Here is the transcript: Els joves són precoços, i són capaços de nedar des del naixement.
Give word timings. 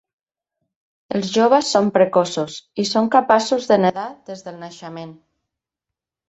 Els 1.19 1.27
joves 1.35 1.69
són 1.75 1.91
precoços, 1.97 2.55
i 2.85 2.87
són 2.93 3.11
capaços 3.17 3.69
de 3.73 3.79
nedar 3.85 4.07
des 4.31 4.43
del 4.49 4.59
naixement. 4.65 5.13